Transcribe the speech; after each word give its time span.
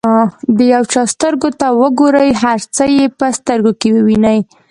د 0.57 0.59
یو 0.73 0.83
چا 0.93 1.01
سترګو 1.13 1.49
ته 1.59 1.67
وګورئ 1.81 2.29
هر 2.43 2.59
څه 2.75 2.83
یې 2.97 3.05
په 3.17 3.27
سترګو 3.39 3.71
کې 3.81 3.89
ووینئ. 3.93 4.39